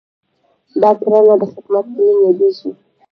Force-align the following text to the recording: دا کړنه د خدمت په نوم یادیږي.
دا 0.81 0.91
کړنه 1.01 1.35
د 1.41 1.43
خدمت 1.53 1.85
په 1.93 1.99
نوم 2.05 2.17
یادیږي. 2.25 2.69